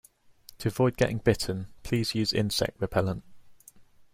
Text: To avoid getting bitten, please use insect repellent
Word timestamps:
To 0.57 0.67
avoid 0.67 0.97
getting 0.97 1.19
bitten, 1.19 1.67
please 1.83 2.15
use 2.15 2.33
insect 2.33 2.81
repellent 2.81 3.23